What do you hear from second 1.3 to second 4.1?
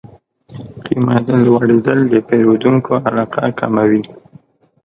لوړېدل د پیرودونکو علاقه کموي.